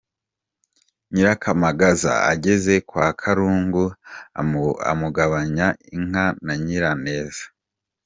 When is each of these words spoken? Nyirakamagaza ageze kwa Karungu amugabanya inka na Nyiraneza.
Nyirakamagaza 1.11 2.13
ageze 2.31 2.73
kwa 2.89 3.07
Karungu 3.21 3.85
amugabanya 4.91 5.67
inka 5.95 6.25
na 6.45 6.53
Nyiraneza. 6.65 7.43